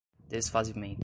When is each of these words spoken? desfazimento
desfazimento 0.29 0.97